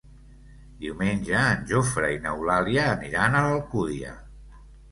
Diumenge 0.85 1.35
en 1.49 1.61
Jofre 1.73 2.11
i 2.15 2.19
n'Eulàlia 2.25 2.89
aniran 2.97 3.41
a 3.41 3.45
l'Alcúdia. 3.47 4.19